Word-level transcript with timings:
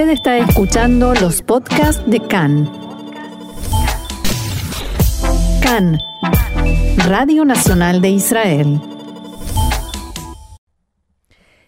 Usted 0.00 0.12
está 0.12 0.38
escuchando 0.38 1.12
los 1.12 1.42
podcasts 1.42 2.02
de 2.10 2.20
CAN. 2.20 2.66
CAN, 5.62 5.98
Radio 7.06 7.44
Nacional 7.44 8.00
de 8.00 8.08
Israel. 8.08 8.80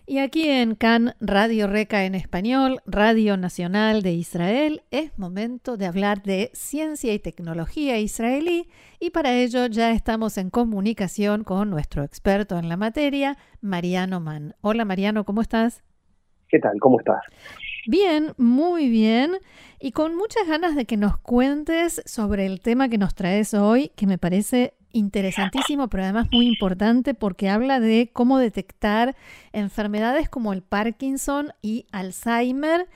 Y 0.07 0.21
aquí 0.21 0.49
en 0.49 0.77
CAN, 0.77 1.15
Radio 1.21 1.67
Reca 1.67 2.07
en 2.07 2.15
español, 2.15 2.81
Radio 2.87 3.37
Nacional 3.37 4.01
de 4.01 4.13
Israel, 4.13 4.83
es 4.91 5.19
momento 5.19 5.77
de 5.77 5.85
hablar 5.85 6.23
de 6.23 6.51
ciencia 6.55 7.13
y 7.13 7.19
tecnología 7.19 7.99
israelí 7.99 8.67
y 8.99 9.11
para 9.11 9.35
ello 9.35 9.67
ya 9.67 9.93
estamos 9.93 10.39
en 10.39 10.49
comunicación 10.49 11.45
con 11.45 11.69
nuestro 11.69 12.03
experto 12.03 12.57
en 12.57 12.71
la 12.71 12.79
materia, 12.79 13.37
Mariano 13.61 14.21
Mann. 14.21 14.55
Hola 14.63 14.87
Mariano, 14.87 15.27
¿cómo 15.27 15.43
estás? 15.43 15.85
¿Qué 16.49 16.59
tal? 16.59 16.81
¿Cómo 16.81 16.99
estás? 16.99 17.21
Bien, 17.87 18.33
muy 18.37 18.89
bien. 18.89 19.39
Y 19.81 19.93
con 19.93 20.15
muchas 20.17 20.47
ganas 20.47 20.77
de 20.77 20.85
que 20.85 20.97
nos 20.97 21.19
cuentes 21.19 22.03
sobre 22.07 22.47
el 22.47 22.61
tema 22.61 22.89
que 22.89 22.99
nos 22.99 23.15
traes 23.15 23.55
hoy, 23.55 23.91
que 23.97 24.07
me 24.07 24.19
parece 24.19 24.75
interesantísimo, 24.93 25.89
pero 25.89 26.05
además 26.05 26.29
muy 26.31 26.47
importante 26.47 27.15
porque 27.15 27.49
habla 27.49 27.81
de 27.81 28.11
cómo 28.13 28.39
detectar 28.39 29.17
enfermedades 29.53 30.29
como 30.29 30.53
el 30.53 30.63
Parkinson 30.63 31.53
y 31.63 31.87
Alzheimer 31.93 32.87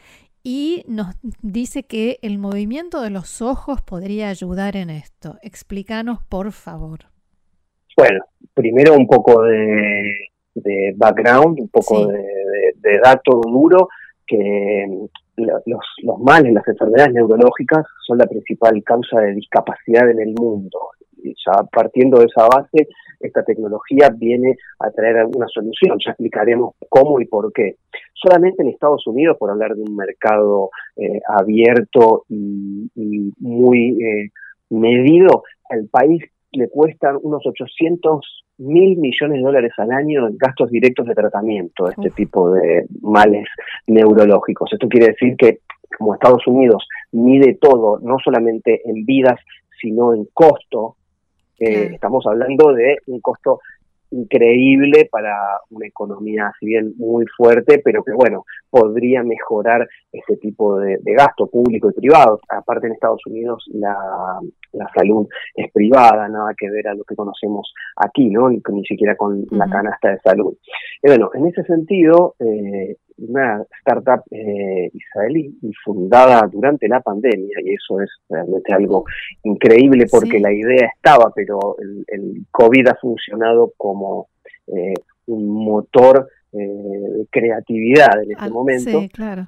y 0.44 0.84
nos 0.86 1.16
dice 1.42 1.82
que 1.84 2.18
el 2.22 2.38
movimiento 2.38 3.00
de 3.00 3.10
los 3.10 3.42
ojos 3.42 3.82
podría 3.82 4.28
ayudar 4.28 4.76
en 4.76 4.90
esto. 4.90 5.38
Explícanos, 5.42 6.22
por 6.28 6.52
favor. 6.52 7.00
Bueno, 7.96 8.20
primero 8.54 8.94
un 8.94 9.08
poco 9.08 9.42
de, 9.42 10.94
background, 10.94 11.58
un 11.58 11.68
poco 11.68 12.06
de, 12.06 12.22
de 12.76 12.98
dato 13.02 13.40
duro 13.42 13.88
que 14.26 15.08
los, 15.36 15.62
los 16.02 16.18
males, 16.20 16.52
las 16.52 16.66
enfermedades 16.66 17.14
neurológicas 17.14 17.84
son 18.06 18.18
la 18.18 18.26
principal 18.26 18.82
causa 18.84 19.20
de 19.20 19.34
discapacidad 19.34 20.10
en 20.10 20.20
el 20.20 20.34
mundo. 20.34 20.90
Y 21.22 21.34
ya 21.44 21.62
partiendo 21.72 22.18
de 22.18 22.26
esa 22.26 22.46
base, 22.46 22.88
esta 23.20 23.42
tecnología 23.42 24.10
viene 24.16 24.56
a 24.78 24.90
traer 24.90 25.18
alguna 25.18 25.46
solución. 25.48 25.98
Ya 26.04 26.12
explicaremos 26.12 26.74
cómo 26.88 27.20
y 27.20 27.26
por 27.26 27.52
qué. 27.52 27.76
Solamente 28.14 28.62
en 28.62 28.68
Estados 28.68 29.06
Unidos, 29.06 29.36
por 29.38 29.50
hablar 29.50 29.74
de 29.74 29.82
un 29.82 29.96
mercado 29.96 30.70
eh, 30.96 31.20
abierto 31.28 32.24
y, 32.28 32.90
muy 33.38 34.02
eh, 34.02 34.30
medido, 34.70 35.44
el 35.70 35.88
país 35.88 36.22
le 36.52 36.68
cuestan 36.68 37.18
unos 37.22 37.46
800 37.46 38.44
mil 38.58 38.96
millones 38.98 39.38
de 39.38 39.44
dólares 39.44 39.72
al 39.76 39.90
año 39.90 40.26
en 40.26 40.38
gastos 40.38 40.70
directos 40.70 41.06
de 41.06 41.14
tratamiento 41.14 41.88
este 41.90 42.10
tipo 42.10 42.52
de 42.52 42.86
males 43.02 43.46
neurológicos. 43.86 44.72
Esto 44.72 44.88
quiere 44.88 45.08
decir 45.08 45.36
que 45.36 45.60
como 45.98 46.14
Estados 46.14 46.46
Unidos 46.46 46.86
mide 47.12 47.58
todo, 47.60 47.98
no 48.00 48.16
solamente 48.22 48.80
en 48.84 49.04
vidas, 49.04 49.38
sino 49.80 50.14
en 50.14 50.26
costo, 50.32 50.96
eh, 51.58 51.90
estamos 51.92 52.26
hablando 52.26 52.72
de 52.72 52.98
un 53.06 53.20
costo 53.20 53.60
increíble 54.10 55.08
para 55.10 55.34
una 55.70 55.86
economía, 55.86 56.52
si 56.58 56.66
bien 56.66 56.94
muy 56.96 57.24
fuerte, 57.36 57.80
pero 57.84 58.02
que 58.02 58.12
bueno, 58.12 58.44
podría 58.70 59.22
mejorar 59.22 59.88
ese 60.12 60.36
tipo 60.36 60.78
de, 60.78 60.98
gasto 61.04 61.46
público 61.48 61.90
y 61.90 62.00
privado. 62.00 62.40
Aparte 62.48 62.86
en 62.86 62.92
Estados 62.92 63.20
Unidos 63.26 63.64
la, 63.72 63.96
salud 64.94 65.26
es 65.54 65.72
privada, 65.72 66.28
nada 66.28 66.52
que 66.56 66.70
ver 66.70 66.88
a 66.88 66.94
lo 66.94 67.04
que 67.04 67.16
conocemos 67.16 67.72
aquí, 67.96 68.28
¿no? 68.28 68.50
Ni, 68.50 68.60
siquiera 68.84 69.16
con 69.16 69.44
la 69.50 69.68
canasta 69.68 70.10
de 70.10 70.18
salud. 70.20 70.54
Y 71.02 71.08
bueno, 71.08 71.30
en 71.34 71.46
ese 71.46 71.64
sentido, 71.64 72.34
eh, 72.38 72.96
una 73.18 73.64
startup 73.80 74.22
eh, 74.30 74.90
israelí 74.92 75.58
fundada 75.84 76.46
durante 76.50 76.88
la 76.88 77.00
pandemia, 77.00 77.58
y 77.64 77.74
eso 77.74 78.00
es 78.00 78.10
realmente 78.28 78.72
algo 78.72 79.04
increíble 79.42 80.06
porque 80.10 80.38
la 80.38 80.52
idea 80.52 80.88
estaba, 80.94 81.32
pero 81.34 81.76
el, 82.08 82.46
COVID 82.50 82.88
ha 82.88 82.94
funcionado 82.96 83.72
como 83.76 84.28
eh, 84.66 84.94
un 85.26 85.64
motor 85.64 86.28
eh, 86.52 86.58
de 86.58 87.26
creatividad 87.30 88.22
en 88.22 88.32
este 88.32 88.50
momento. 88.50 89.00
Sí, 89.00 89.08
claro. 89.08 89.46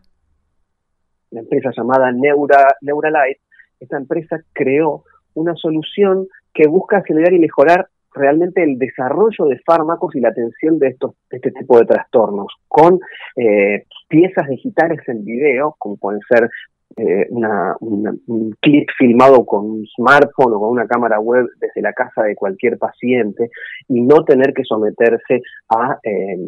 La 1.30 1.40
empresa 1.40 1.70
llamada 1.76 2.10
Neura, 2.10 2.76
Neuralight, 2.80 3.38
esta 3.80 3.98
empresa 3.98 4.40
creó 4.52 5.04
una 5.34 5.54
solución 5.54 6.26
que 6.54 6.66
busca 6.66 6.98
acelerar 6.98 7.32
y 7.34 7.38
mejorar 7.38 7.88
realmente 8.18 8.62
el 8.62 8.78
desarrollo 8.78 9.46
de 9.46 9.58
fármacos 9.60 10.14
y 10.14 10.20
la 10.20 10.30
atención 10.30 10.78
de 10.78 10.88
estos 10.88 11.14
este 11.30 11.50
tipo 11.52 11.78
de 11.78 11.86
trastornos 11.86 12.52
con 12.68 13.00
eh, 13.36 13.84
piezas 14.08 14.48
digitales 14.48 15.00
en 15.08 15.24
video, 15.24 15.76
como 15.78 15.96
pueden 15.96 16.20
ser 16.28 16.50
eh, 16.96 17.28
un 17.30 18.56
clip 18.60 18.88
filmado 18.98 19.44
con 19.46 19.64
un 19.64 19.86
smartphone 19.86 20.54
o 20.54 20.60
con 20.60 20.70
una 20.70 20.86
cámara 20.86 21.20
web 21.20 21.46
desde 21.60 21.82
la 21.82 21.92
casa 21.92 22.22
de 22.22 22.34
cualquier 22.34 22.78
paciente 22.78 23.50
y 23.88 24.00
no 24.00 24.24
tener 24.24 24.52
que 24.52 24.64
someterse 24.64 25.42
a 25.68 25.98
eh, 26.02 26.38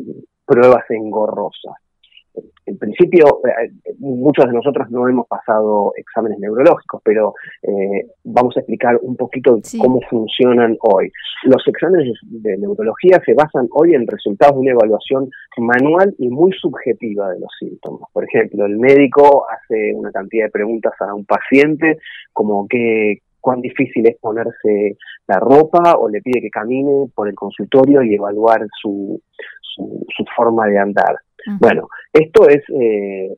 pruebas 0.45 0.85
engorrosas 0.91 1.75
en 2.71 2.79
principio, 2.79 3.41
eh, 3.45 3.71
muchos 3.99 4.47
de 4.47 4.53
nosotros 4.53 4.89
no 4.91 5.09
hemos 5.09 5.27
pasado 5.27 5.93
exámenes 5.97 6.39
neurológicos, 6.39 7.03
pero 7.05 7.35
eh, 7.63 8.07
vamos 8.25 8.57
a 8.57 8.61
explicar 8.61 8.99
un 9.03 9.17
poquito 9.17 9.59
cómo 9.79 10.01
funcionan 10.09 10.77
hoy. 10.83 11.11
Los 11.45 11.67
exámenes 11.67 12.19
de 12.23 12.57
neurología 12.59 13.21
se 13.25 13.35
basan 13.35 13.69
hoy 13.73 13.95
en 13.95 14.07
resultados 14.07 14.55
de 14.55 14.61
una 14.61 14.71
evaluación 14.73 15.31
manual 15.59 16.15
y 16.19 16.29
muy 16.29 16.53
subjetiva 16.53 17.31
de 17.31 17.41
los 17.41 17.51
síntomas. 17.59 18.09
Por 18.13 18.25
ejemplo, 18.25 18.67
el 18.67 18.79
médico 18.79 19.47
hace 19.51 19.93
una 19.95 20.13
cantidad 20.13 20.47
de 20.47 20.51
preguntas 20.51 20.93
a 21.01 21.13
un 21.13 21.25
paciente, 21.25 21.99
como 22.33 22.67
qué, 22.69 23.19
cuán 23.41 23.61
difícil 23.61 24.07
es 24.09 24.17
ponerse 24.19 24.97
la 25.27 25.39
ropa 25.39 25.95
o 25.99 26.09
le 26.09 26.21
pide 26.21 26.41
que 26.41 26.51
camine 26.51 27.07
por 27.15 27.29
el 27.29 27.35
consultorio 27.35 28.03
y 28.03 28.15
evaluar 28.15 28.67
su, 28.81 29.21
su, 29.61 30.07
su 30.17 30.25
forma 30.37 30.67
de 30.67 30.79
andar. 30.79 31.17
Bueno, 31.59 31.89
esto 32.13 32.49
es 32.49 32.63
eh, 32.69 33.35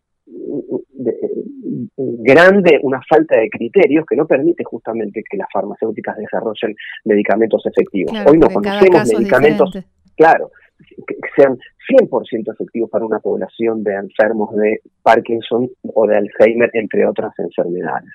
grande 1.97 2.79
una 2.83 3.01
falta 3.09 3.39
de 3.39 3.49
criterios 3.49 4.05
que 4.09 4.17
no 4.17 4.27
permite 4.27 4.65
justamente 4.65 5.23
que 5.29 5.37
las 5.37 5.49
farmacéuticas 5.53 6.17
desarrollen 6.17 6.75
medicamentos 7.05 7.65
efectivos. 7.67 8.17
Hoy 8.27 8.39
no 8.39 8.49
conocemos 8.49 9.12
medicamentos, 9.12 9.79
claro, 10.17 10.51
que 10.79 11.17
sean 11.37 11.59
100% 11.88 12.53
efectivos 12.53 12.91
para 12.91 13.04
una 13.04 13.19
población 13.19 13.82
de 13.82 13.94
enfermos 13.94 14.54
de 14.56 14.81
Parkinson 15.03 15.69
o 15.94 16.06
de 16.06 16.16
Alzheimer, 16.16 16.70
entre 16.75 17.06
otras 17.06 17.32
enfermedades. 17.38 18.10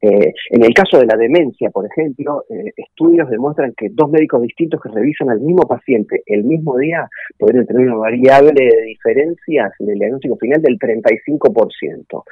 Eh, 0.00 0.32
en 0.50 0.64
el 0.64 0.74
caso 0.74 0.98
de 0.98 1.06
la 1.06 1.16
demencia, 1.16 1.70
por 1.70 1.86
ejemplo, 1.86 2.44
eh, 2.48 2.72
estudios 2.76 3.28
demuestran 3.30 3.74
que 3.76 3.88
dos 3.90 4.10
médicos 4.10 4.42
distintos 4.42 4.80
que 4.80 4.90
revisan 4.90 5.30
al 5.30 5.40
mismo 5.40 5.62
paciente 5.62 6.22
el 6.26 6.44
mismo 6.44 6.76
día 6.78 7.08
pueden 7.38 7.66
tener 7.66 7.88
una 7.88 7.96
variable 7.96 8.52
de 8.54 8.82
diferencias 8.82 9.72
en 9.80 9.90
el 9.90 9.98
diagnóstico 9.98 10.36
final 10.36 10.62
del 10.62 10.78
35%. 10.78 12.24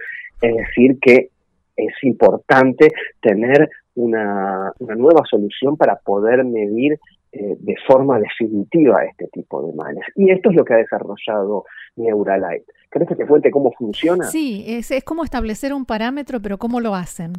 Es 0.42 0.56
decir, 0.56 0.98
que 1.00 1.28
es 1.76 1.94
importante 2.02 2.88
tener 3.20 3.68
una, 3.96 4.72
una 4.78 4.94
nueva 4.94 5.22
solución 5.28 5.76
para 5.76 5.96
poder 5.96 6.44
medir 6.44 6.98
eh, 7.37 7.56
de 7.59 7.75
forma 7.84 8.21
definitiva 8.21 9.05
este 9.05 9.27
tipo 9.33 9.67
de 9.67 9.72
males. 9.75 10.05
Y 10.15 10.31
esto 10.31 10.50
es 10.50 10.56
lo 10.56 10.65
que 10.65 10.75
ha 10.75 10.77
desarrollado 10.77 11.65
Neuralight. 11.97 12.62
¿Crees 12.91 13.09
que 13.09 13.17
te 13.17 13.27
cuente 13.27 13.50
cómo 13.50 13.72
funciona? 13.72 14.25
Sí, 14.27 14.65
es, 14.69 14.93
es 14.93 15.03
como 15.03 15.25
establecer 15.25 15.72
un 15.75 15.84
parámetro, 15.84 16.41
pero 16.41 16.59
¿cómo 16.59 16.78
lo 16.78 16.95
hacen? 16.95 17.33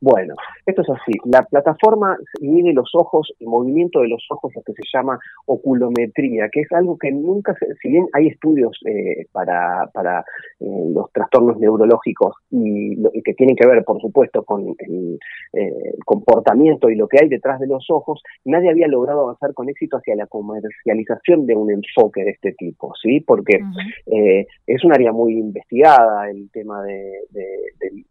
Bueno, 0.00 0.34
esto 0.64 0.80
es 0.80 0.88
así. 0.88 1.12
La 1.26 1.42
plataforma 1.42 2.16
mide 2.40 2.72
los 2.72 2.90
ojos, 2.94 3.32
el 3.38 3.48
movimiento 3.48 4.00
de 4.00 4.08
los 4.08 4.24
ojos, 4.30 4.50
lo 4.54 4.62
que 4.62 4.72
se 4.72 4.82
llama 4.92 5.18
oculometría, 5.44 6.48
que 6.48 6.60
es 6.60 6.72
algo 6.72 6.96
que 6.96 7.12
nunca, 7.12 7.54
se, 7.58 7.66
si 7.82 7.88
bien 7.88 8.06
hay 8.14 8.28
estudios 8.28 8.78
eh, 8.86 9.26
para, 9.30 9.90
para 9.92 10.20
eh, 10.60 10.84
los 10.94 11.12
trastornos 11.12 11.58
neurológicos 11.58 12.34
y, 12.50 12.96
que 13.22 13.34
tienen 13.34 13.56
que 13.56 13.66
ver, 13.66 13.84
por 13.84 14.00
supuesto, 14.00 14.42
con 14.42 14.74
el, 14.78 15.18
eh, 15.52 15.94
comportamiento 16.06 16.88
y 16.88 16.96
lo 16.96 17.06
que 17.06 17.18
hay 17.20 17.28
detrás 17.28 17.60
de 17.60 17.66
los 17.66 17.84
ojos, 17.90 18.22
nadie 18.46 18.70
había 18.70 18.88
logrado 18.88 19.22
avanzar 19.22 19.52
con 19.52 19.68
éxito 19.68 19.98
hacia 19.98 20.16
la 20.16 20.26
comercialización 20.26 21.46
de 21.46 21.56
un 21.56 21.70
enfoque 21.70 22.24
de 22.24 22.30
este 22.30 22.52
tipo, 22.52 22.94
¿sí? 23.02 23.20
Porque 23.20 23.60
es 24.66 24.84
un 24.84 24.92
área 24.92 25.12
muy 25.12 25.34
investigada 25.34 26.30
el 26.30 26.50
tema 26.50 26.82
de, 26.84 27.10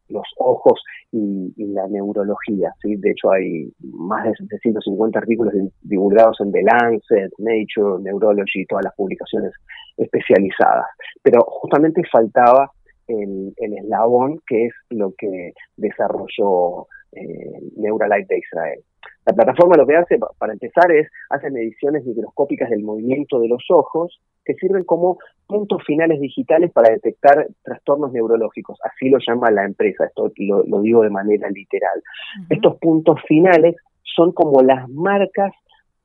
los 0.09 0.27
ojos 0.38 0.81
y, 1.12 1.53
y 1.56 1.68
la 1.68 1.79
neurología. 1.88 2.74
¿sí? 2.81 2.96
De 2.98 3.12
hecho, 3.12 3.31
hay 3.31 3.72
más 3.81 4.26
de 4.26 4.36
750 4.36 5.20
artículos 5.20 5.54
divulgados 5.81 6.38
en 6.42 6.52
The 6.52 6.62
Lancet, 6.64 7.31
Nature, 7.38 8.04
Neurology, 8.04 8.66
todas 8.66 8.86
las 8.86 8.96
publicaciones 8.96 9.54
especializadas. 9.98 10.88
Pero 11.24 11.42
justamente 11.42 12.02
faltaba 12.12 12.72
el, 13.08 13.54
eslabón 13.58 14.40
que 14.48 14.66
es 14.68 14.74
lo 14.90 15.14
que 15.18 15.54
desarrolló 15.78 16.88
eh, 17.12 17.60
Neuralight 17.78 18.28
de 18.28 18.38
Israel. 18.38 18.80
La 19.25 19.34
plataforma 19.34 19.75
lo 19.78 19.86
que 19.86 19.96
hace, 19.96 20.18
para 20.38 20.54
empezar, 20.54 20.92
es 20.92 21.07
hace 21.30 21.51
mediciones 21.51 22.06
microscópicas 22.06 22.69
del 22.69 22.84
movimiento 22.84 23.40
de 23.40 23.48
los 23.48 23.63
ojos 23.69 24.19
que 24.44 24.56
sirven 24.56 24.84
como 24.84 25.19
puntos 25.46 25.84
finales 25.86 26.19
digitales 26.19 26.72
para 26.72 26.90
detectar 26.90 27.48
trastornos 27.63 28.12
neurológicos. 28.12 28.80
Así 28.84 29.10
lo 29.10 29.19
llama 29.19 29.51
la 29.51 29.66
empresa, 29.66 30.06
esto 30.06 30.31
lo, 30.38 30.81
digo 30.81 31.04
de 31.04 31.10
manera 31.10 31.50
literal. 31.50 32.01
Estos 32.50 32.78
puntos 32.78 33.19
finales 33.28 33.75
son 34.04 34.31
como 34.31 34.62
las 34.62 34.90
marcas 34.90 35.52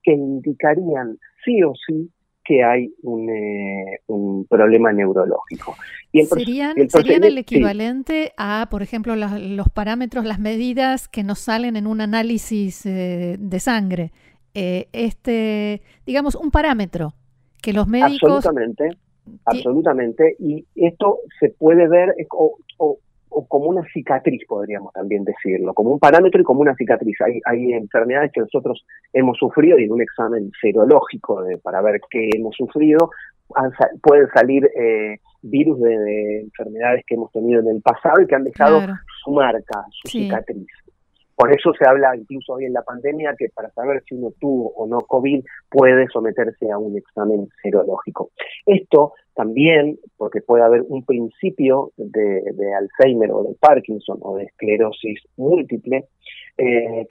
que 0.02 0.12
indicarían 0.12 1.18
sí 1.44 1.62
o 1.62 1.72
sí 1.86 2.10
que 2.44 2.62
hay 2.62 2.92
un, 3.02 3.28
eh, 3.30 4.00
problema 4.48 4.92
neurológico. 4.92 5.74
Y 6.12 6.24
¿Serían, 6.26 6.78
el, 6.78 6.90
¿Serían 6.90 7.24
el 7.24 7.38
equivalente 7.38 8.32
a, 8.36 8.68
por 8.70 8.82
ejemplo, 8.82 9.16
los, 9.16 9.68
parámetros, 9.70 10.24
las 10.24 10.38
medidas 10.38 11.08
que 11.08 11.24
nos 11.24 11.40
salen 11.40 11.76
en 11.76 11.86
un 11.86 12.00
análisis 12.00 12.86
eh, 12.86 13.36
de 13.38 13.60
sangre? 13.60 14.12
Eh, 14.54 14.88
este, 14.92 15.82
digamos, 16.06 16.34
un 16.34 16.50
parámetro 16.50 17.14
que 17.60 17.72
los 17.72 17.88
médicos... 17.88 18.30
Absolutamente, 18.36 18.90
absolutamente. 19.46 20.36
Y 20.38 20.66
esto 20.74 21.18
se 21.40 21.48
puede 21.48 21.88
ver, 21.88 22.14
o, 22.30 22.58
o 22.76 22.98
como 23.48 23.66
una 23.66 23.82
cicatriz, 23.92 24.42
podríamos 24.46 24.92
también 24.92 25.24
decirlo, 25.24 25.74
como 25.74 25.90
un 25.90 25.98
parámetro 25.98 26.40
y 26.40 26.44
como 26.44 26.60
una 26.60 26.74
cicatriz. 26.74 27.16
Hay, 27.20 27.40
hay 27.44 27.72
enfermedades 27.72 28.32
que 28.32 28.40
nosotros 28.40 28.84
hemos 29.12 29.36
sufrido 29.38 29.78
y 29.78 29.84
en 29.84 29.92
un 29.92 30.02
examen 30.02 30.50
serológico 30.60 31.42
de, 31.42 31.58
para 31.58 31.82
ver 31.82 32.00
qué 32.10 32.30
hemos 32.34 32.54
sufrido, 32.56 33.10
pueden 34.02 34.28
salir 34.34 34.64
eh, 34.76 35.18
virus 35.42 35.80
de, 35.80 36.40
enfermedades 36.40 37.04
que 37.06 37.14
hemos 37.14 37.30
tenido 37.32 37.60
en 37.60 37.68
el 37.68 37.82
pasado 37.82 38.20
y 38.22 38.26
que 38.26 38.34
han 38.34 38.44
dejado 38.44 38.80
su 39.22 39.30
marca, 39.32 39.84
su 39.90 40.08
cicatriz. 40.08 40.66
Por 41.36 41.52
eso 41.52 41.72
se 41.74 41.88
habla 41.88 42.16
incluso 42.16 42.54
hoy 42.54 42.64
en 42.64 42.72
la 42.72 42.82
pandemia 42.82 43.34
que 43.36 43.48
para 43.54 43.70
saber 43.70 44.02
si 44.08 44.14
uno 44.14 44.32
tuvo 44.40 44.70
o 44.76 44.86
no 44.86 44.98
COVID 44.98 45.44
puede 45.68 46.06
someterse 46.08 46.70
a 46.70 46.78
un 46.78 46.96
examen 46.96 47.48
serológico. 47.62 48.30
Esto 48.66 49.14
también, 49.34 49.98
porque 50.16 50.40
puede 50.40 50.62
haber 50.62 50.82
un 50.88 51.04
principio 51.04 51.90
de, 51.96 52.42
Alzheimer 52.74 53.32
o 53.32 53.42
de 53.42 53.56
Parkinson 53.58 54.18
o 54.22 54.36
de 54.36 54.44
esclerosis 54.44 55.20
múltiple, 55.36 56.04
eh, 56.56 57.08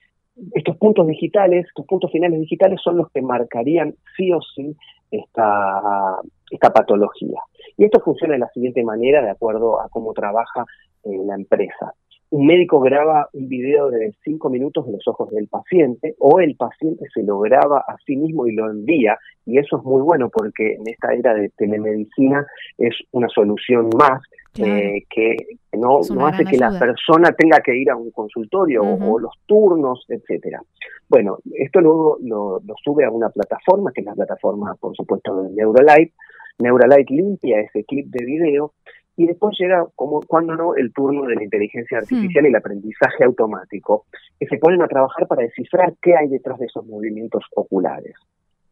estos 0.53 0.77
puntos 0.77 1.05
digitales, 1.07 1.67
estos 1.67 1.85
puntos 1.85 2.11
finales 2.11 2.39
digitales 2.39 2.79
son 2.81 2.97
los 2.97 3.11
que 3.11 3.21
marcarían 3.21 3.93
sí 4.17 4.31
o 4.31 4.39
sí 4.41 4.75
esta, 5.11 6.19
esta 6.49 6.69
patología. 6.71 7.39
Y 7.77 7.85
esto 7.85 7.99
funciona 7.99 8.33
de 8.33 8.39
la 8.39 8.49
siguiente 8.49 8.83
manera, 8.83 9.21
de 9.21 9.29
acuerdo 9.29 9.79
a 9.79 9.89
cómo 9.89 10.13
trabaja 10.13 10.65
eh, 11.03 11.09
la 11.25 11.35
empresa 11.35 11.93
un 12.33 12.47
médico 12.47 12.79
graba 12.79 13.29
un 13.33 13.47
video 13.47 13.91
de 13.91 14.11
cinco 14.23 14.49
minutos 14.49 14.87
de 14.87 14.93
los 14.93 15.07
ojos 15.07 15.29
del 15.29 15.47
paciente 15.47 16.15
o 16.17 16.39
el 16.39 16.55
paciente 16.55 17.05
se 17.13 17.21
lo 17.21 17.39
graba 17.39 17.85
a 17.87 17.95
sí 18.07 18.15
mismo 18.15 18.47
y 18.47 18.55
lo 18.55 18.71
envía 18.71 19.19
y 19.45 19.59
eso 19.59 19.77
es 19.77 19.83
muy 19.83 20.01
bueno 20.01 20.29
porque 20.29 20.73
en 20.73 20.81
esta 20.87 21.13
era 21.13 21.35
de 21.35 21.49
telemedicina 21.49 22.43
es 22.79 22.95
una 23.11 23.27
solución 23.29 23.87
más 23.95 24.19
eh, 24.57 25.03
que 25.11 25.35
no, 25.73 25.99
no 26.09 26.25
hace 26.25 26.43
que 26.43 26.57
la 26.57 26.71
persona 26.79 27.33
tenga 27.33 27.59
que 27.59 27.75
ir 27.75 27.91
a 27.91 27.95
un 27.95 28.09
consultorio 28.09 28.81
o, 28.81 29.19
los 29.19 29.33
turnos, 29.45 30.03
etcétera. 30.07 30.61
Bueno, 31.09 31.37
esto 31.53 31.81
luego 31.81 32.17
lo, 32.21 32.59
lo, 32.65 32.75
sube 32.83 33.03
a 33.03 33.09
una 33.09 33.29
plataforma, 33.29 33.91
que 33.91 34.01
es 34.01 34.05
la 34.05 34.13
plataforma, 34.13 34.75
por 34.79 34.95
supuesto, 34.95 35.41
de 35.41 35.49
Neuralight. 35.55 36.13
Neuralight 36.59 37.09
limpia 37.09 37.61
ese 37.61 37.83
clip 37.83 38.07
de 38.07 38.25
video 38.25 38.73
y 39.15 39.27
después 39.27 39.55
llega, 39.59 39.85
como 39.95 40.21
cuando 40.21 40.55
no, 40.55 40.75
el 40.75 40.91
turno 40.91 41.23
de 41.23 41.35
la 41.35 41.43
inteligencia 41.43 41.99
artificial 41.99 42.45
y 42.45 42.47
el 42.47 42.55
aprendizaje 42.55 43.23
automático, 43.23 44.05
que 44.39 44.47
se 44.47 44.57
ponen 44.57 44.81
a 44.81 44.87
trabajar 44.87 45.27
para 45.27 45.43
descifrar 45.43 45.93
qué 46.01 46.15
hay 46.15 46.27
detrás 46.29 46.59
de 46.59 46.65
esos 46.65 46.85
movimientos 46.85 47.43
oculares. 47.55 48.13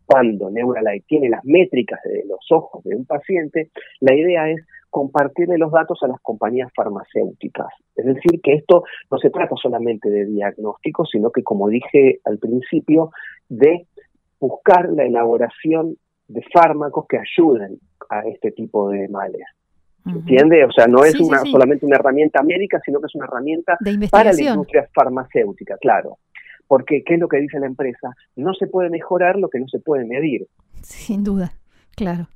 Cuando 0.05 0.49
Neuralight 0.49 1.05
tiene 1.05 1.29
las 1.29 1.45
métricas 1.45 1.99
de 2.03 2.25
los 2.27 2.39
ojos 2.51 2.83
de 2.83 2.95
un 2.95 3.05
paciente, 3.05 3.69
la 3.99 4.15
idea 4.15 4.49
es 4.49 4.65
compartirle 4.89 5.57
los 5.57 5.71
datos 5.71 5.99
a 6.03 6.07
las 6.07 6.19
compañías 6.21 6.69
farmacéuticas. 6.75 7.73
Es 7.95 8.05
decir, 8.05 8.41
que 8.41 8.55
esto 8.55 8.83
no 9.09 9.17
se 9.19 9.29
trata 9.29 9.55
solamente 9.55 10.09
de 10.09 10.25
diagnóstico, 10.25 11.05
sino 11.05 11.31
que, 11.31 11.43
como 11.43 11.69
dije 11.69 12.19
al 12.25 12.39
principio, 12.39 13.11
de 13.47 13.85
buscar 14.39 14.89
la 14.89 15.05
elaboración 15.05 15.95
de 16.27 16.43
fármacos 16.53 17.05
que 17.07 17.19
ayuden 17.19 17.79
a 18.09 18.21
este 18.27 18.51
tipo 18.51 18.89
de 18.89 19.07
males. 19.07 19.45
¿Entiende? 20.05 20.65
O 20.65 20.71
sea, 20.71 20.87
no 20.87 21.03
es 21.03 21.19
una, 21.19 21.39
solamente 21.41 21.85
una 21.85 21.97
herramienta 21.97 22.41
médica, 22.41 22.79
sino 22.83 22.99
que 22.99 23.05
es 23.05 23.15
una 23.15 23.25
herramienta 23.25 23.77
para 24.09 24.33
la 24.33 24.41
industria 24.41 24.89
farmacéutica, 24.93 25.77
claro. 25.77 26.17
Porque, 26.67 27.03
¿qué 27.05 27.15
es 27.15 27.19
lo 27.19 27.27
que 27.27 27.37
dice 27.37 27.59
la 27.59 27.67
empresa? 27.67 28.15
No 28.35 28.53
se 28.53 28.67
puede 28.67 28.89
mejorar 28.89 29.37
lo 29.37 29.49
que 29.49 29.59
no 29.59 29.67
se 29.67 29.79
puede 29.79 30.05
medir. 30.05 30.47
Sin 30.81 31.23
duda, 31.23 31.51
claro. 31.95 32.27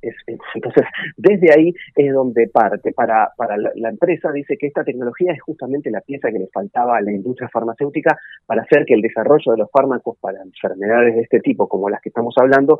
entonces, 0.54 0.84
desde 1.16 1.52
ahí 1.52 1.74
es 1.96 2.12
donde 2.12 2.46
parte. 2.48 2.92
Para, 2.92 3.32
para 3.36 3.56
la, 3.56 3.88
empresa 3.88 4.30
dice 4.30 4.56
que 4.58 4.66
esta 4.66 4.84
tecnología 4.84 5.32
es 5.32 5.40
justamente 5.40 5.90
la 5.90 6.02
pieza 6.02 6.30
que 6.30 6.38
le 6.38 6.48
faltaba 6.48 6.98
a 6.98 7.00
la 7.00 7.12
industria 7.12 7.48
farmacéutica 7.48 8.16
para 8.44 8.62
hacer 8.62 8.84
que 8.84 8.94
el 8.94 9.00
desarrollo 9.00 9.52
de 9.52 9.58
los 9.58 9.70
fármacos 9.70 10.18
para 10.20 10.42
enfermedades 10.42 11.14
de 11.16 11.22
este 11.22 11.40
tipo, 11.40 11.66
como 11.66 11.88
las 11.88 12.00
que 12.02 12.10
estamos 12.10 12.34
hablando, 12.38 12.78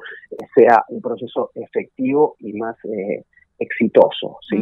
sea 0.54 0.84
un 0.90 1.00
proceso 1.00 1.50
efectivo 1.54 2.36
y 2.38 2.52
más... 2.52 2.76
Eh, 2.84 3.24
exitoso. 3.58 4.38
¿sí? 4.48 4.56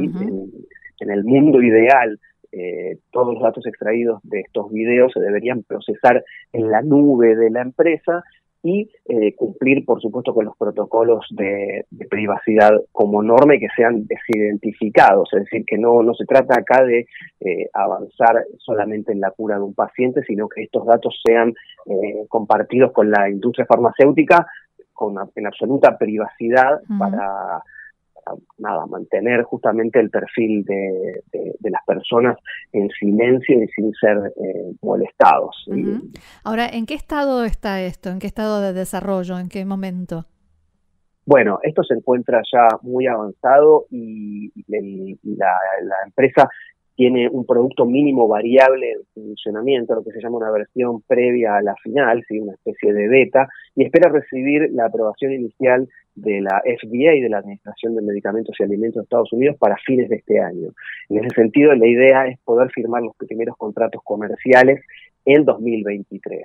en, 1.00 1.10
el 1.10 1.24
mundo 1.24 1.62
ideal, 1.62 2.18
eh, 2.52 2.98
todos 3.10 3.34
los 3.34 3.42
datos 3.42 3.66
extraídos 3.66 4.20
de 4.22 4.40
estos 4.40 4.70
videos 4.70 5.12
se 5.12 5.20
deberían 5.20 5.64
procesar 5.64 6.22
en 6.52 6.70
la 6.70 6.82
nube 6.82 7.34
de 7.34 7.50
la 7.50 7.62
empresa 7.62 8.22
y 8.62 8.88
eh, 9.06 9.34
cumplir, 9.34 9.84
por 9.84 10.00
supuesto, 10.00 10.32
con 10.32 10.46
los 10.46 10.56
protocolos 10.56 11.26
de, 11.30 11.84
privacidad 12.08 12.70
como 12.92 13.22
norma 13.22 13.56
y 13.56 13.60
que 13.60 13.66
sean 13.76 14.06
desidentificados. 14.06 15.28
Es 15.34 15.40
decir, 15.40 15.64
que 15.66 15.76
no, 15.76 16.02
no 16.02 16.14
se 16.14 16.24
trata 16.24 16.58
acá 16.58 16.82
de 16.84 17.06
eh, 17.40 17.68
avanzar 17.74 18.44
solamente 18.58 19.12
en 19.12 19.20
la 19.20 19.32
cura 19.32 19.56
de 19.56 19.62
un 19.62 19.74
paciente, 19.74 20.22
sino 20.22 20.48
que 20.48 20.62
estos 20.62 20.86
datos 20.86 21.20
sean 21.26 21.52
compartidos 22.28 22.92
con 22.92 23.10
la 23.10 23.28
industria 23.28 23.66
farmacéutica 23.66 24.46
con, 24.94 25.16
en 25.34 25.46
absoluta 25.46 25.98
privacidad 25.98 26.80
para 26.98 27.62
nada, 28.58 28.86
mantener 28.86 29.42
justamente 29.42 30.00
el 30.00 30.10
perfil 30.10 30.64
de, 30.64 31.22
las 31.70 31.84
personas 31.86 32.36
en 32.72 32.88
silencio 32.90 33.62
y 33.62 33.68
sin 33.68 33.92
ser 33.94 34.18
eh, 34.36 34.72
molestados. 34.82 35.66
Ahora, 36.44 36.68
¿en 36.68 36.86
qué 36.86 36.94
estado 36.94 37.44
está 37.44 37.80
esto? 37.82 38.10
¿En 38.10 38.18
qué 38.18 38.26
estado 38.26 38.60
de 38.60 38.72
desarrollo? 38.72 39.38
¿En 39.38 39.48
qué 39.48 39.64
momento? 39.64 40.26
Bueno, 41.26 41.58
esto 41.62 41.82
se 41.82 41.94
encuentra 41.94 42.42
ya 42.52 42.68
muy 42.82 43.06
avanzado 43.06 43.86
y 43.90 44.52
la, 44.68 45.58
la 45.82 45.96
empresa 46.04 46.48
tiene 46.96 47.28
un 47.28 47.44
producto 47.44 47.84
mínimo 47.84 48.28
variable 48.28 48.92
en 48.92 49.04
funcionamiento, 49.12 49.94
lo 49.94 50.04
que 50.04 50.12
se 50.12 50.20
llama 50.20 50.38
una 50.38 50.50
versión 50.50 51.02
previa 51.02 51.56
a 51.56 51.62
la 51.62 51.74
final, 51.82 52.24
¿sí? 52.28 52.38
una 52.38 52.52
especie 52.52 52.92
de 52.92 53.08
beta, 53.08 53.48
y 53.74 53.84
espera 53.84 54.10
recibir 54.10 54.70
la 54.72 54.86
aprobación 54.86 55.32
inicial 55.32 55.88
de 56.14 56.40
la 56.40 56.62
FDA 56.64 57.20
de 57.20 57.28
la 57.28 57.38
Administración 57.38 57.96
de 57.96 58.02
Medicamentos 58.02 58.54
y 58.58 58.62
Alimentos 58.62 59.00
de 59.00 59.02
Estados 59.02 59.32
Unidos 59.32 59.56
para 59.58 59.76
fines 59.84 60.08
de 60.08 60.16
este 60.16 60.40
año. 60.40 60.70
En 61.08 61.24
ese 61.24 61.34
sentido, 61.34 61.74
la 61.74 61.86
idea 61.86 62.28
es 62.28 62.38
poder 62.40 62.70
firmar 62.70 63.02
los 63.02 63.16
primeros 63.16 63.56
contratos 63.56 64.00
comerciales 64.04 64.80
en 65.24 65.44
2023. 65.44 66.42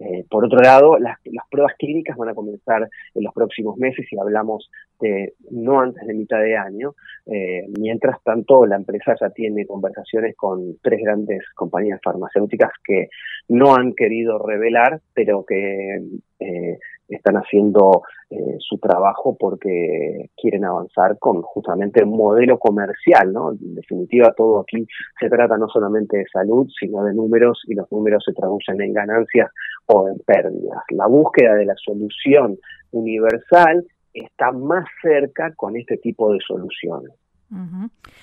Eh, 0.00 0.24
por 0.28 0.44
otro 0.44 0.58
lado, 0.58 0.98
las, 0.98 1.18
pruebas 1.50 1.74
clínicas 1.78 2.16
van 2.16 2.30
a 2.30 2.34
comenzar 2.34 2.88
en 3.14 3.24
los 3.24 3.32
próximos 3.32 3.76
meses 3.76 4.06
y 4.10 4.18
hablamos 4.18 4.70
de 5.00 5.34
no 5.50 5.80
antes 5.80 6.06
de 6.06 6.14
mitad 6.14 6.40
de 6.40 6.56
año. 6.56 6.94
Eh, 7.26 7.66
mientras 7.78 8.22
tanto, 8.22 8.66
la 8.66 8.76
empresa 8.76 9.14
ya 9.20 9.30
tiene 9.30 9.66
conversaciones 9.66 10.36
con 10.36 10.78
tres 10.82 11.00
grandes 11.02 11.42
compañías 11.54 12.00
farmacéuticas 12.02 12.72
que 12.84 13.08
no 13.48 13.74
han 13.74 13.94
querido 13.94 14.38
revelar, 14.38 15.00
pero 15.14 15.44
que 15.44 16.02
eh, 16.40 16.78
están 17.08 17.36
haciendo 17.36 18.02
eh, 18.30 18.56
su 18.58 18.78
trabajo 18.78 19.36
porque 19.38 20.30
quieren 20.36 20.64
avanzar 20.64 21.18
con 21.18 21.42
justamente 21.42 22.02
un 22.02 22.16
modelo 22.16 22.58
comercial, 22.58 23.32
¿no? 23.32 23.52
En 23.52 23.74
definitiva, 23.74 24.32
todo 24.36 24.60
aquí 24.60 24.86
se 25.20 25.28
trata 25.28 25.56
no 25.56 25.68
solamente 25.68 26.18
de 26.18 26.24
salud, 26.32 26.66
sino 26.78 27.04
de 27.04 27.14
números 27.14 27.62
y 27.66 27.74
los 27.74 27.90
números 27.92 28.24
se 28.24 28.32
traducen 28.32 28.80
en 28.80 28.92
ganancias 28.92 29.50
o 29.86 30.08
en 30.08 30.18
pérdidas. 30.20 30.82
La 30.90 31.06
búsqueda 31.06 31.54
de 31.54 31.66
la 31.66 31.74
solución 31.76 32.58
universal 32.90 33.86
está 34.12 34.52
más 34.52 34.86
cerca 35.02 35.52
con 35.54 35.76
este 35.76 35.96
tipo 35.98 36.32
de 36.32 36.38
soluciones. 36.46 37.12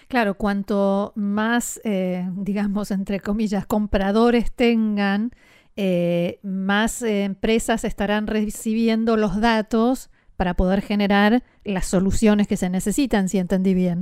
Claro, 0.07 0.33
cuanto 0.35 1.13
más, 1.15 1.79
eh, 1.83 2.25
digamos, 2.35 2.91
entre 2.91 3.19
comillas, 3.19 3.65
compradores 3.65 4.51
tengan, 4.51 5.31
eh, 5.75 6.39
más 6.43 7.01
eh, 7.01 7.23
empresas 7.23 7.85
estarán 7.85 8.27
recibiendo 8.27 9.15
los 9.15 9.39
datos 9.39 10.09
para 10.35 10.55
poder 10.55 10.81
generar 10.81 11.43
las 11.63 11.85
soluciones 11.85 12.47
que 12.47 12.57
se 12.57 12.69
necesitan, 12.69 13.29
si 13.29 13.37
entendí 13.37 13.73
bien. 13.73 14.01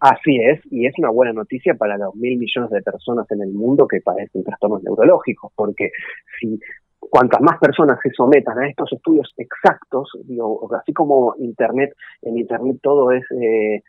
Así 0.00 0.36
es, 0.36 0.60
y 0.70 0.86
es 0.86 0.92
una 0.98 1.10
buena 1.10 1.32
noticia 1.32 1.74
para 1.74 1.96
los 1.96 2.14
mil 2.14 2.38
millones 2.38 2.70
de 2.70 2.82
personas 2.82 3.30
en 3.30 3.40
el 3.42 3.52
mundo 3.52 3.88
que 3.88 4.00
padecen 4.00 4.44
trastornos 4.44 4.82
neurológicos, 4.82 5.50
porque 5.56 5.90
si 6.38 6.60
cuantas 7.14 7.40
más 7.42 7.60
personas 7.60 7.96
se 8.02 8.10
sometan 8.10 8.58
a 8.58 8.68
estos 8.68 8.92
estudios 8.92 9.32
exactos, 9.36 10.10
digo, 10.24 10.68
así 10.74 10.92
como 10.92 11.36
Internet, 11.38 11.94
en 12.22 12.38
Internet 12.38 12.78
todo 12.82 13.12
es, 13.12 13.22
eh, 13.30 13.84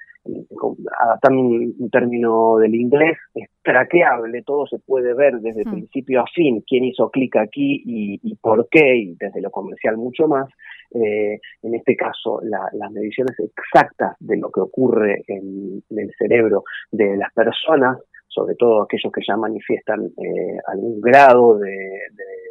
adaptando 1.01 1.41
un, 1.41 1.89
término 1.89 2.57
del 2.59 2.75
inglés, 2.75 3.17
es 3.33 3.49
traqueable, 3.63 4.43
todo 4.43 4.67
se 4.67 4.77
puede 4.77 5.15
ver 5.15 5.39
desde 5.39 5.65
hmm. 5.65 5.71
principio 5.71 6.21
a 6.21 6.25
fin, 6.35 6.63
quién 6.67 6.83
hizo 6.83 7.09
clic 7.09 7.35
aquí 7.37 7.81
y, 7.83 8.35
por 8.35 8.67
qué, 8.69 8.95
y 8.95 9.15
desde 9.19 9.41
lo 9.41 9.49
comercial 9.49 9.97
mucho 9.97 10.27
más. 10.27 10.47
Eh, 10.93 11.39
en 11.63 11.73
este 11.73 11.95
caso, 11.95 12.41
las 12.43 12.91
mediciones 12.91 13.35
exactas 13.39 14.15
de 14.19 14.37
lo 14.37 14.51
que 14.51 14.59
ocurre 14.59 15.23
en, 15.27 15.81
el 15.89 16.11
cerebro 16.15 16.63
de 16.91 17.17
las 17.17 17.33
personas, 17.33 17.97
sobre 18.27 18.53
todo 18.53 18.83
aquellos 18.83 19.11
que 19.11 19.21
ya 19.27 19.35
manifiestan 19.35 20.05
eh, 20.05 20.57
algún 20.67 21.01
grado 21.01 21.57
de, 21.57 21.71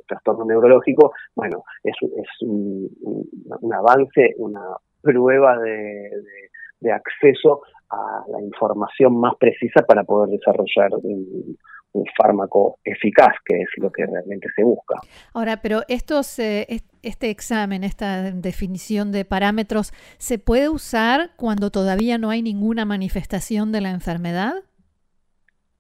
trastorno 0.07 0.45
neurológico, 0.45 1.13
bueno, 1.35 1.65
es, 1.83 1.95
un, 2.41 2.91
avance, 3.73 4.35
una 4.39 4.63
prueba 5.03 5.59
de 5.59 6.11
de 6.85 6.93
acceso 6.93 7.63
a 7.91 8.25
la 8.31 8.41
información 8.43 9.19
más 9.19 9.35
precisa 9.37 9.85
para 9.87 10.05
poder 10.05 10.31
desarrollar 10.39 10.91
un, 11.03 11.57
fármaco 12.19 12.79
eficaz, 12.85 13.35
que 13.45 13.55
es 13.57 13.69
lo 13.77 13.89
que 13.91 14.05
realmente 14.05 14.49
se 14.57 14.65
busca. 14.65 14.97
Ahora, 15.33 15.61
pero 15.63 15.83
estos, 15.87 16.41
este 16.41 17.31
examen, 17.31 17.85
esta 17.85 18.33
definición 18.33 19.13
de 19.13 19.25
parámetros, 19.25 19.93
¿se 20.19 20.41
puede 20.41 20.69
usar 20.69 21.31
cuando 21.37 21.71
todavía 21.71 22.19
no 22.19 22.31
hay 22.31 22.43
ninguna 22.43 22.85
manifestación 22.85 23.71
de 23.71 23.81
la 23.81 23.91
enfermedad? 23.91 24.55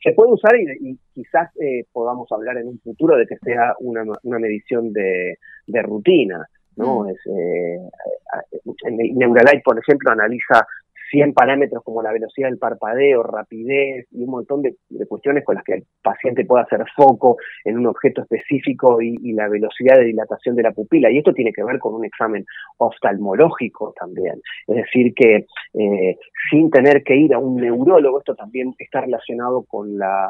Se 0.04 0.12
puede 0.12 0.33
usar 0.33 0.52
y, 0.57 1.00
quizás 1.14 1.50
eh, 1.61 1.85
podamos 1.92 2.30
hablar 2.33 2.59
en 2.59 2.68
un 2.68 2.78
futuro 2.80 3.16
de 3.16 3.26
que 3.26 3.37
sea 3.38 3.75
una, 3.80 4.04
medición 4.38 4.92
de, 4.92 5.38
rutina. 5.83 6.47
¿no? 6.76 7.04
Mm. 7.04 7.09
Es, 7.11 7.18
eh, 7.26 7.78
Neuralite, 9.14 9.62
por 9.64 9.78
ejemplo, 9.78 10.11
analiza 10.11 10.66
100 11.14 11.33
parámetros 11.33 11.83
como 11.85 12.02
la 12.02 12.12
velocidad 12.12 12.49
del 12.49 12.59
parpadeo, 12.59 13.23
rapidez 13.23 14.06
y 14.11 14.25
un 14.25 14.30
montón 14.30 14.62
de, 14.62 14.76
cuestiones 15.09 15.44
con 15.44 15.54
las 15.54 15.64
que 15.64 15.75
el 15.75 15.85
paciente 16.02 16.44
puede 16.44 16.64
hacer 16.64 16.85
foco 16.97 17.37
en 17.64 17.78
un 17.78 17.87
objeto 17.87 18.23
específico 18.23 19.00
y, 19.00 19.33
la 19.35 19.49
velocidad 19.49 19.97
de 19.97 20.04
dilatación 20.04 20.56
de 20.56 20.62
la 20.62 20.73
pupila. 20.73 21.11
Y 21.11 21.18
esto 21.18 21.33
tiene 21.33 21.52
que 21.52 21.64
ver 21.64 21.78
con 21.78 21.94
un 21.94 22.04
examen 22.04 22.44
oftalmológico 22.78 23.92
también. 23.99 24.40
Es 24.66 24.76
decir, 24.76 25.12
que 25.14 25.47
eh, 25.75 26.16
sin 26.50 26.71
tener 26.71 27.02
que 27.02 27.16
ir 27.16 27.35
a 27.35 27.38
un 27.38 27.56
neurólogo, 27.56 28.18
esto 28.18 28.35
también 28.35 28.75
está 28.78 29.00
relacionado 29.00 29.64
con 29.64 29.99
la 29.99 30.28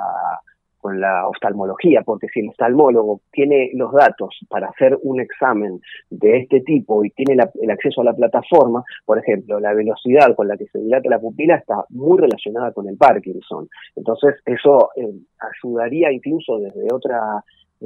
con 0.84 1.00
la 1.00 1.26
oftalmología, 1.26 2.02
porque 2.02 2.28
si 2.28 2.40
el 2.40 2.50
oftalmólogo 2.50 3.22
tiene 3.32 3.70
los 3.72 3.90
datos 3.90 4.36
para 4.50 4.68
hacer 4.68 4.98
un 5.02 5.18
examen 5.18 5.80
de 6.10 6.40
este 6.40 6.60
tipo 6.60 7.02
y 7.02 7.08
tiene 7.08 7.42
el 7.62 7.70
acceso 7.70 8.02
a 8.02 8.04
la 8.04 8.12
plataforma, 8.12 8.84
por 9.06 9.18
ejemplo, 9.18 9.58
la 9.60 9.72
velocidad 9.72 10.36
con 10.36 10.46
la 10.46 10.58
que 10.58 10.66
se 10.66 10.78
dilata 10.78 11.08
la 11.08 11.18
pupila 11.18 11.56
está 11.56 11.86
muy 11.88 12.18
relacionada 12.18 12.70
con 12.72 12.86
el 12.86 12.98
Parkinson. 12.98 13.66
Entonces, 13.96 14.34
eso 14.44 14.90
eh, 14.96 15.08
ayudaría 15.40 16.12
incluso 16.12 16.58
desde 16.58 16.92
otra 16.92 17.42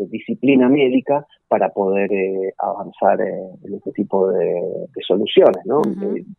disciplina 0.07 0.69
médica 0.69 1.27
para 1.49 1.71
poder 1.71 2.13
eh, 2.13 2.53
avanzar 2.59 3.21
eh, 3.21 3.33
en 3.65 3.75
este 3.75 3.93
tipo 3.93 4.31
de, 4.31 4.89
soluciones, 5.07 5.65
¿no? 5.65 5.81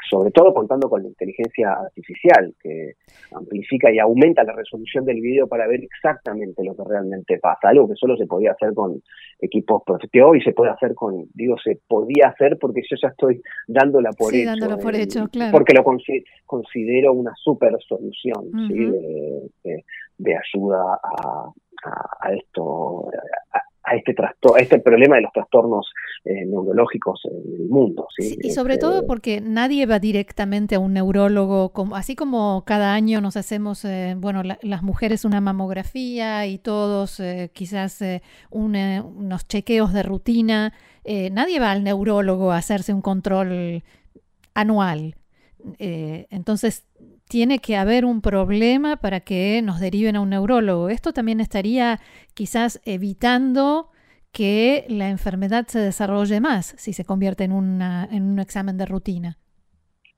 sobre 0.08 0.30
todo 0.30 0.54
contando 0.54 0.88
con 0.90 1.02
la 1.02 1.10
inteligencia 1.10 1.72
artificial 1.74 2.54
que 2.62 2.94
amplifica 3.34 3.92
y 3.92 3.98
aumenta 3.98 4.44
la 4.44 4.54
resolución 4.54 5.06
del 5.06 5.22
video 5.22 5.48
para 5.48 5.66
ver 5.66 5.84
exactamente 5.84 6.64
lo 6.64 6.76
que 6.76 6.84
realmente 6.88 7.40
pasa, 7.40 7.70
algo 7.70 7.88
que 7.88 7.96
solo 7.96 8.16
se 8.16 8.28
podía 8.28 8.52
hacer 8.52 8.74
con 8.76 9.02
equipos 9.40 9.82
que 10.12 10.22
hoy 10.22 10.42
se 10.42 10.52
puede 10.52 10.72
hacer 10.72 10.94
con, 10.94 11.26
digo, 11.34 11.56
se 11.64 11.80
podía 11.88 12.28
hacer 12.28 12.58
porque 12.60 12.82
yo 12.88 12.96
ya 13.02 13.10
estoy 13.10 13.42
dándola 13.68 14.12
por 14.12 14.32
sí, 14.32 14.44
dándolo 14.46 14.78
por 14.78 14.96
hecho, 14.96 15.28
claro. 15.30 15.52
Porque 15.52 15.74
lo 15.74 15.84
considero 16.46 17.14
una 17.14 17.34
super 17.36 17.76
solución, 17.88 18.52
de, 20.18 20.36
ayuda 20.36 21.00
a, 21.02 21.50
a, 21.86 22.34
esto, 22.34 23.10
a, 23.84 23.96
este 23.96 24.14
trastorno, 24.14 24.58
a 24.58 24.60
este 24.60 24.80
problema 24.80 25.16
de 25.16 25.24
los 25.24 25.34
trastornos 25.34 25.92
eh, 26.26 26.46
neurológicos 26.46 27.22
en 27.26 27.62
el 27.62 27.70
mundo. 27.70 28.08
y 28.18 28.52
sobre 28.52 28.76
este, 28.76 28.86
todo 28.86 29.08
porque 29.08 29.42
nadie 29.42 29.86
va 29.86 30.00
directamente 30.00 30.76
a 30.76 30.80
un 30.80 30.94
neurólogo, 30.94 31.72
como, 31.74 31.96
así 31.96 32.16
como 32.16 32.64
cada 32.66 32.94
año 32.94 33.22
nos 33.22 33.38
hacemos, 33.38 33.86
eh, 33.86 34.16
bueno, 34.18 34.44
las 34.44 34.84
mujeres 34.84 35.26
una 35.26 35.42
mamografía 35.42 36.46
y 36.46 36.58
todos 36.58 37.20
eh, 37.20 37.52
quizás 37.54 38.04
unos 38.50 39.48
chequeos 39.48 39.94
de 39.94 40.04
rutina, 40.04 40.74
nadie 41.32 41.60
va 41.60 41.72
al 41.72 41.84
neurólogo 41.84 42.52
a 42.52 42.58
hacerse 42.58 42.94
un 42.94 43.02
control 43.02 43.84
anual. 44.54 45.16
entonces 45.80 46.86
tiene 47.30 47.60
que 47.60 47.78
haber 47.78 48.06
un 48.06 48.22
problema 48.22 48.98
para 48.98 49.20
que 49.20 49.62
nos 49.64 49.80
deriven 49.80 50.16
a 50.16 50.22
un 50.22 50.32
neurólogo. 50.32 50.90
Esto 50.90 51.14
también 51.14 51.40
estaría 51.40 52.00
quizás 52.34 52.82
evitando 52.86 53.90
que 54.32 54.86
la 54.90 55.10
enfermedad 55.10 55.68
se 55.68 55.80
desarrolle 55.80 56.42
más 56.42 56.74
si 56.78 56.92
se 56.92 57.06
convierte 57.06 57.44
en, 57.44 57.52
en 57.52 58.24
un 58.24 58.40
examen 58.40 58.78
de 58.78 58.88
rutina. 58.88 59.38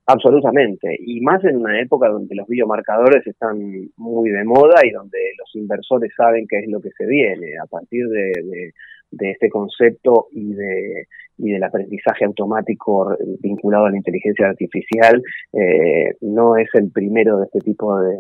Absolutamente, 0.08 0.98
y 1.00 1.22
más 1.22 1.44
en 1.44 1.58
una 1.58 1.80
época 1.80 2.08
donde 2.08 2.34
los 2.34 2.48
biomarcadores 2.48 3.26
están 3.28 3.58
muy 3.98 4.30
de 4.30 4.44
moda 4.46 4.82
y 4.84 4.92
donde 4.92 5.20
los 5.38 5.56
inversores 5.56 6.12
saben 6.18 6.48
qué 6.50 6.60
es 6.60 6.68
lo 6.70 6.82
que 6.82 6.90
se 6.98 7.06
viene. 7.06 7.58
A 7.62 7.68
partir 7.68 8.08
de 8.08 8.32
de 8.44 8.74
este 9.20 9.50
concepto 9.50 10.28
y, 10.32 10.54
de, 10.54 11.08
y 11.38 11.52
del 11.52 11.64
aprendizaje 11.64 12.26
automático 12.26 13.16
vinculado 13.40 13.86
a 13.86 13.92
la 13.92 13.98
inteligencia 13.98 14.48
artificial 14.48 15.22
eh, 15.54 16.16
no 16.22 16.58
es 16.58 16.70
el 16.74 16.92
primero 16.92 17.38
de 17.40 17.46
este 17.46 17.60
tipo 17.60 18.00
de, 18.00 18.16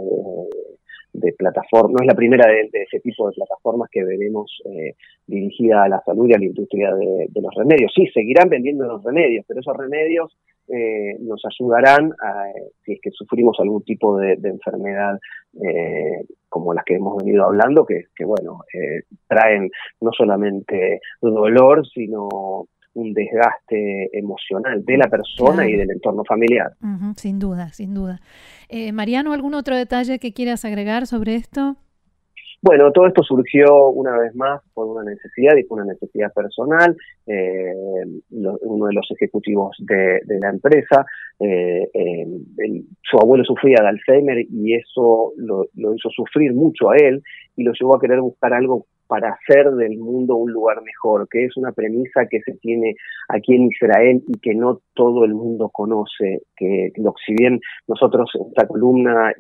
de 1.14 1.34
plataformas, 1.34 1.92
no 1.92 1.98
es 2.02 2.08
la 2.08 2.16
primera 2.16 2.50
de, 2.50 2.70
ese 2.74 3.00
tipo 3.00 3.28
de 3.28 3.36
plataformas 3.36 3.90
que 3.92 4.04
veremos 4.04 4.62
eh, 4.66 4.96
dirigida 5.28 5.84
a 5.84 5.90
la 5.90 6.02
salud 6.06 6.28
y 6.28 6.34
a 6.34 6.38
la 6.38 6.46
industria 6.46 6.94
de, 6.94 7.42
los 7.42 7.54
remedios. 7.56 7.92
Sí, 7.96 8.08
seguirán 8.14 8.50
vendiendo 8.50 8.86
los 8.86 9.04
remedios, 9.04 9.46
pero 9.48 9.60
esos 9.60 9.76
remedios 9.76 10.38
eh, 10.74 11.18
nos 11.20 11.42
ayudarán 11.46 12.14
a, 12.22 12.46
si 12.84 12.94
es 12.94 13.00
que 13.02 13.12
sufrimos 13.12 13.60
algún 13.60 13.84
tipo 13.84 14.18
de, 14.18 14.34
enfermedad 14.44 15.20
eh, 15.62 16.26
como 16.50 16.74
las 16.74 16.86
que 16.86 16.96
hemos 16.96 17.18
venido 17.18 17.46
hablando, 17.46 17.86
que, 17.86 18.06
que 18.16 18.26
bueno, 18.26 18.62
eh, 18.74 19.04
traen 19.28 19.70
no 20.00 20.12
solamente 20.12 21.00
dolor, 21.22 21.88
sino 21.88 22.68
un 22.94 23.14
desgaste 23.14 24.10
emocional 24.18 24.84
de 24.84 24.98
la 24.98 25.08
persona 25.08 25.68
y 25.68 25.76
del 25.76 25.92
entorno 25.92 26.24
familiar. 26.26 26.74
sin 27.16 27.40
duda, 27.40 27.70
sin 27.70 27.94
duda. 27.94 28.20
Eh, 28.70 28.92
Mariano, 28.92 29.34
¿algún 29.34 29.54
otro 29.54 29.76
detalle 29.76 30.20
que 30.20 30.34
quieras 30.34 30.66
agregar 30.66 31.08
sobre 31.08 31.36
esto? 31.36 31.78
Bueno, 32.64 32.92
todo 32.92 33.08
esto 33.08 33.24
surgió 33.24 33.90
una 33.90 34.16
vez 34.20 34.36
más 34.36 34.62
por 34.76 34.86
una 34.86 35.04
necesidad 35.04 35.58
y 35.58 35.64
por 35.64 35.82
una 35.82 35.94
necesidad 35.94 36.32
personal. 36.32 36.96
Eh, 37.26 37.74
uno 38.30 38.88
de 38.88 38.94
los 38.94 39.10
ejecutivos 39.12 39.76
de, 39.80 40.22
la 40.40 40.50
empresa, 40.50 41.04
eh, 41.40 41.90
su 43.02 43.18
abuelo 43.18 43.44
sufría 43.44 43.78
de 43.82 43.88
Alzheimer 43.88 44.46
y 44.48 44.76
eso 44.76 45.34
lo, 45.38 45.66
lo, 45.74 45.96
hizo 45.96 46.10
sufrir 46.12 46.54
mucho 46.54 46.92
a 46.92 46.98
él 46.98 47.24
y 47.56 47.64
lo 47.64 47.74
llevó 47.74 47.96
a 47.96 48.00
querer 48.00 48.22
buscar 48.22 48.54
algo 48.54 48.86
para 49.12 49.34
hacer 49.34 49.70
del 49.72 49.98
mundo 49.98 50.38
un 50.38 50.54
lugar 50.54 50.82
mejor, 50.84 51.28
que 51.30 51.44
es 51.44 51.58
una 51.58 51.74
premisa 51.74 52.28
que 52.30 52.40
se 52.46 52.54
tiene 52.62 52.96
aquí 53.28 53.54
en 53.54 53.64
Israel 53.64 54.24
y 54.26 54.40
que 54.40 54.56
no 54.56 54.80
todo 54.94 55.26
el 55.26 55.34
mundo 55.34 55.68
conoce, 55.68 56.44
que, 56.56 56.94
si 57.26 57.34
bien 57.38 57.60
nosotros 57.90 58.32
en 58.36 58.48
esta 58.48 58.66
columna 58.68 59.34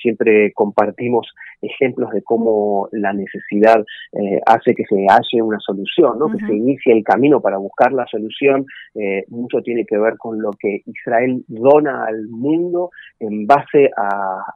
siempre 0.00 0.52
compartimos 0.52 1.26
ejemplos 1.60 2.12
de 2.12 2.22
cómo 2.22 2.88
la 2.92 3.12
necesidad 3.12 3.84
eh, 4.12 4.38
hace 4.46 4.76
que 4.76 4.84
se 4.84 5.04
halle 5.08 5.42
una 5.42 5.58
solución, 5.58 6.16
¿no? 6.16 6.30
que 6.30 6.46
se 6.46 6.54
inicie 6.54 6.92
el 6.92 7.02
camino 7.02 7.40
para 7.40 7.56
buscar 7.56 7.92
la 7.92 8.06
solución, 8.06 8.64
eh, 8.94 9.24
mucho 9.26 9.60
tiene 9.62 9.84
que 9.86 9.98
ver 9.98 10.18
con 10.18 10.40
lo 10.40 10.52
que 10.52 10.82
Israel 10.86 11.42
dona 11.48 12.04
al 12.04 12.28
mundo 12.28 12.90
en 13.18 13.44
base 13.44 13.90
a 13.96 14.10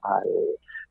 a 0.04 0.20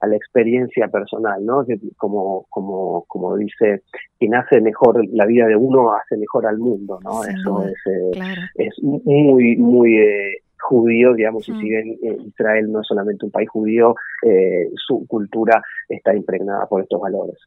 la 0.08 0.16
experiencia 0.16 0.88
personal, 0.88 1.46
¿no? 1.46 1.66
como, 1.98 2.46
como, 2.50 3.06
como 3.08 3.38
dice, 3.38 3.84
quien 4.20 4.36
hace 4.36 4.62
mejor 4.62 5.04
la 5.12 5.26
vida 5.26 5.48
de 5.48 5.56
uno 5.56 5.94
hace 5.94 6.18
mejor 6.18 6.46
al 6.46 6.58
mundo, 6.58 7.00
¿no? 7.04 7.24
Eso 7.24 7.66
es, 7.66 7.76
eh, 7.88 8.36
es 8.56 8.84
muy, 8.84 9.56
muy 9.58 9.98
eh, 9.98 10.38
judío, 10.60 11.14
digamos, 11.14 11.48
y 11.48 11.52
mm. 11.52 11.60
si 11.60 11.70
bien 11.70 11.98
eh, 12.04 12.18
Israel 12.26 12.72
no 12.72 12.82
es 12.82 12.88
solamente 12.88 13.26
un 13.26 13.32
país 13.32 13.50
judío, 13.50 13.96
su 14.76 15.06
cultura 15.08 15.62
está 15.90 16.16
impregnada 16.16 16.66
por 16.68 16.82
estos 16.82 17.00
valores. 17.00 17.38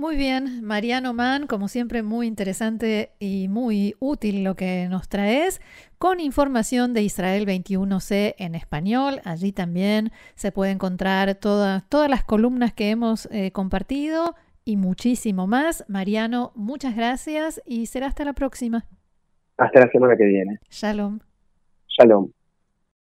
Muy 0.00 0.16
bien, 0.16 0.64
Mariano 0.64 1.12
Mann, 1.12 1.46
como 1.46 1.68
siempre 1.68 2.02
muy 2.02 2.26
interesante 2.26 3.10
y 3.18 3.48
muy 3.48 3.96
útil 3.98 4.42
lo 4.44 4.54
que 4.54 4.86
nos 4.88 5.10
traes, 5.10 5.60
con 5.98 6.20
información 6.20 6.94
de 6.94 7.02
Israel 7.02 7.46
21C 7.46 8.34
en 8.38 8.54
español. 8.54 9.20
Allí 9.26 9.52
también 9.52 10.10
se 10.36 10.52
puede 10.52 10.72
encontrar 10.72 11.34
todas, 11.34 11.86
todas 11.90 12.08
las 12.08 12.24
columnas 12.24 12.72
que 12.72 12.88
hemos 12.88 13.26
eh, 13.30 13.52
compartido 13.52 14.36
y 14.64 14.78
muchísimo 14.78 15.46
más. 15.46 15.84
Mariano, 15.86 16.52
muchas 16.54 16.96
gracias 16.96 17.60
y 17.66 17.84
será 17.84 18.06
hasta 18.06 18.24
la 18.24 18.32
próxima. 18.32 18.86
Hasta 19.58 19.80
la 19.80 19.90
semana 19.92 20.16
que 20.16 20.24
viene. 20.24 20.60
Shalom. 20.70 21.18
Shalom. 21.88 22.30